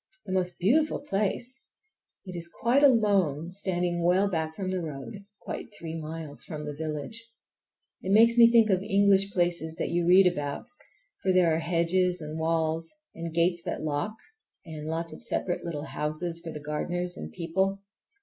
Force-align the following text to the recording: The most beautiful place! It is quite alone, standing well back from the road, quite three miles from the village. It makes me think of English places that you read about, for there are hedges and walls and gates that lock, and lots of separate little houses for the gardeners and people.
The 0.25 0.31
most 0.31 0.57
beautiful 0.57 0.97
place! 0.99 1.61
It 2.25 2.35
is 2.35 2.47
quite 2.47 2.81
alone, 2.83 3.51
standing 3.51 4.03
well 4.03 4.27
back 4.27 4.55
from 4.55 4.71
the 4.71 4.81
road, 4.81 5.25
quite 5.41 5.67
three 5.77 5.93
miles 5.93 6.43
from 6.43 6.65
the 6.65 6.73
village. 6.73 7.23
It 8.01 8.11
makes 8.11 8.35
me 8.35 8.51
think 8.51 8.71
of 8.71 8.81
English 8.81 9.29
places 9.29 9.75
that 9.75 9.89
you 9.91 10.07
read 10.07 10.25
about, 10.25 10.65
for 11.21 11.31
there 11.31 11.53
are 11.53 11.59
hedges 11.59 12.19
and 12.19 12.39
walls 12.39 12.91
and 13.13 13.31
gates 13.31 13.61
that 13.65 13.83
lock, 13.83 14.15
and 14.65 14.87
lots 14.87 15.13
of 15.13 15.21
separate 15.21 15.63
little 15.63 15.85
houses 15.85 16.39
for 16.43 16.51
the 16.51 16.59
gardeners 16.59 17.15
and 17.15 17.31
people. 17.31 17.83